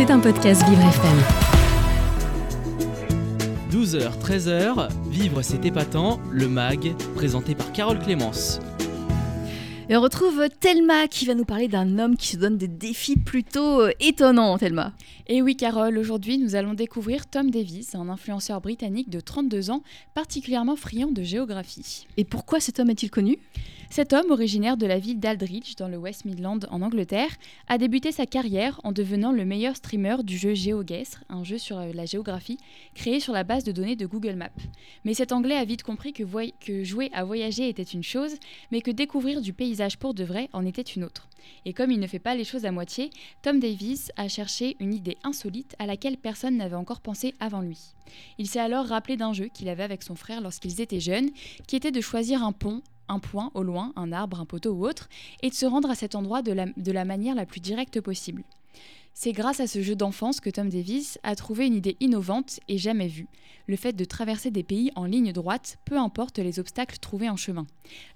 [0.00, 1.18] C'est un podcast Vivre FM.
[3.70, 8.60] 12h, 13h, Vivre c'est épatant, le MAG, présenté par Carole Clémence.
[9.90, 13.16] Et on retrouve Thelma qui va nous parler d'un homme qui se donne des défis
[13.16, 14.92] plutôt euh, étonnants, Thelma.
[15.26, 19.82] Et oui, Carole, aujourd'hui nous allons découvrir Tom Davis, un influenceur britannique de 32 ans,
[20.14, 22.06] particulièrement friand de géographie.
[22.16, 23.38] Et pourquoi cet homme est-il connu?
[23.92, 27.30] Cet homme, originaire de la ville d'Aldridge, dans le West Midland en Angleterre,
[27.66, 31.76] a débuté sa carrière en devenant le meilleur streamer du jeu GeoGuessr, un jeu sur
[31.76, 32.58] euh, la géographie,
[32.94, 34.50] créé sur la base de données de Google Maps.
[35.04, 36.22] Mais cet Anglais a vite compris que,
[36.64, 38.36] que jouer à voyager était une chose,
[38.70, 41.28] mais que découvrir du paysage pour de vrai en était une autre.
[41.64, 43.10] Et comme il ne fait pas les choses à moitié,
[43.42, 47.78] Tom Davis a cherché une idée insolite à laquelle personne n'avait encore pensé avant lui.
[48.38, 51.30] Il s'est alors rappelé d'un jeu qu'il avait avec son frère lorsqu'ils étaient jeunes,
[51.66, 54.86] qui était de choisir un pont un point au loin, un arbre, un poteau ou
[54.86, 55.08] autre,
[55.42, 58.00] et de se rendre à cet endroit de la, de la manière la plus directe
[58.00, 58.44] possible.
[59.14, 62.78] C'est grâce à ce jeu d'enfance que Tom Davis a trouvé une idée innovante et
[62.78, 63.26] jamais vue,
[63.66, 67.36] le fait de traverser des pays en ligne droite, peu importe les obstacles trouvés en
[67.36, 67.66] chemin.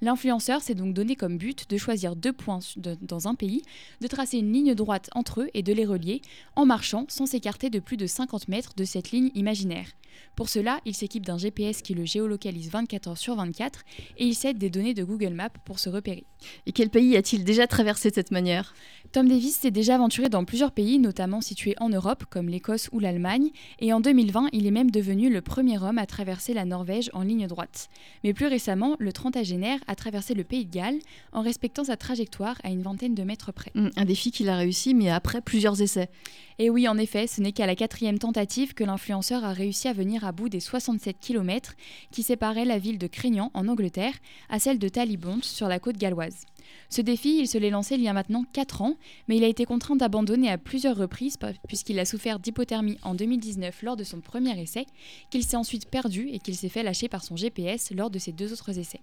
[0.00, 3.62] L'influenceur s'est donc donné comme but de choisir deux points dans un pays,
[4.00, 6.22] de tracer une ligne droite entre eux et de les relier,
[6.56, 9.88] en marchant sans s'écarter de plus de 50 mètres de cette ligne imaginaire.
[10.36, 13.84] Pour cela, il s'équipe d'un GPS qui le géolocalise 24 heures sur 24
[14.18, 16.24] et il s'aide des données de Google Maps pour se repérer.
[16.66, 18.74] Et quel pays a-t-il déjà traversé de cette manière?
[19.12, 22.98] Tom Davis s'est déjà aventuré dans plusieurs pays, notamment situés en Europe, comme l'Écosse ou
[22.98, 27.10] l'Allemagne, et en 2020, il est même devenu le premier homme à traverser la Norvège
[27.12, 27.88] en ligne droite.
[28.24, 30.98] Mais plus récemment, le trentagénaire a traversé le pays de Galles
[31.32, 33.70] en respectant sa trajectoire à une vingtaine de mètres près.
[33.76, 36.10] Hum, un défi qu'il a réussi, mais après plusieurs essais.
[36.58, 39.92] Et oui, en effet, ce n'est qu'à la quatrième tentative que l'influenceur a réussi à
[39.92, 41.74] venir à bout des 67 km
[42.10, 44.14] qui séparaient la ville de Craignant en Angleterre
[44.50, 46.44] à celle de Talibont sur la côte galloise.
[46.90, 48.96] Ce défi, il se l'est lancé il y a maintenant 4 ans,
[49.28, 53.82] mais il a été contraint d'abandonner à plusieurs reprises puisqu'il a souffert d'hypothermie en 2019
[53.82, 54.86] lors de son premier essai,
[55.30, 58.32] qu'il s'est ensuite perdu et qu'il s'est fait lâcher par son GPS lors de ses
[58.32, 59.00] deux autres essais.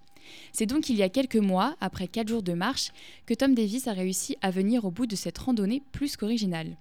[0.53, 2.91] C'est donc il y a quelques mois, après 4 jours de marche,
[3.25, 6.77] que Tom Davis a réussi à venir au bout de cette randonnée plus qu'originale.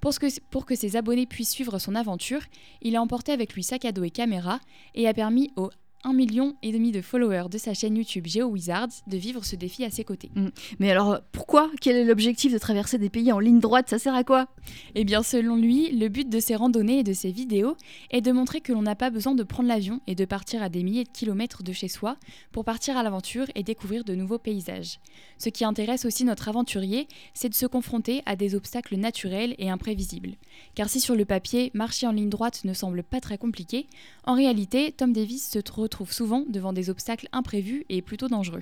[0.00, 2.42] Pour que, ses abonnés puissent suivre son aventure,
[2.82, 4.60] il a emporté avec lui sac à dos et caméra
[4.94, 5.70] et a permis aux
[6.04, 9.84] 1,5 million et demi de followers de sa chaîne YouTube GeoWizards de vivre ce défi
[9.84, 10.30] à ses côtés.
[10.34, 10.48] Mm.
[10.78, 11.70] Mais alors pourquoi?
[11.80, 13.88] Quel est l'objectif de traverser des pays en ligne droite?
[13.88, 14.46] Ça sert à quoi?
[14.94, 17.76] Eh bien selon lui, le but de ses randonnées et de ses vidéos
[18.10, 20.68] est de montrer que l'on n'a pas besoin de prendre l'avion et de partir à
[20.68, 22.16] des milliers de kilomètres de chez soi
[22.52, 25.00] pour partir à l'aventure et découvrir de nouveaux paysages.
[25.38, 29.70] Ce qui intéresse aussi notre aventurier, c'est de se confronter à des obstacles naturels et
[29.70, 30.36] imprévisibles.
[30.74, 33.86] Car si sur le papier, marcher en ligne droite ne semble pas très compliqué,
[34.24, 38.60] en réalité, Tom Davis se trouve retrouve souvent devant des obstacles imprévus et plutôt dangereux.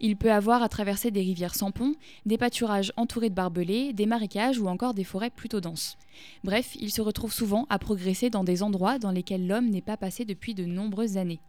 [0.00, 1.94] Il peut avoir à traverser des rivières sans pont,
[2.26, 5.96] des pâturages entourés de barbelés, des marécages ou encore des forêts plutôt denses.
[6.42, 9.96] Bref, il se retrouve souvent à progresser dans des endroits dans lesquels l'homme n'est pas
[9.96, 11.40] passé depuis de nombreuses années.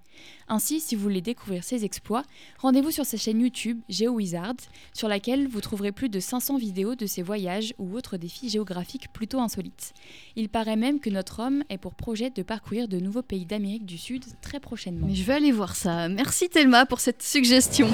[0.47, 2.23] Ainsi, si vous voulez découvrir ses exploits,
[2.59, 4.55] rendez-vous sur sa chaîne YouTube GeoWizard,
[4.93, 9.11] sur laquelle vous trouverez plus de 500 vidéos de ses voyages ou autres défis géographiques
[9.11, 9.93] plutôt insolites.
[10.35, 13.85] Il paraît même que notre homme est pour projet de parcourir de nouveaux pays d'Amérique
[13.85, 15.07] du Sud très prochainement.
[15.07, 16.07] Mais je vais aller voir ça.
[16.07, 17.87] Merci Thelma pour cette suggestion.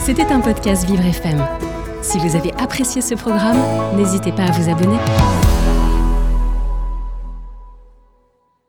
[0.00, 1.46] C'était un podcast Vivre FM.
[2.02, 5.51] Si vous avez apprécié ce programme, n'hésitez pas à vous abonner.